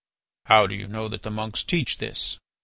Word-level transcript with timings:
"How 0.47 0.65
do 0.65 0.73
you 0.73 0.87
know 0.87 1.07
that 1.09 1.21
the 1.21 1.29
monks 1.29 1.63
teach 1.63 1.99
this?" 1.99 2.39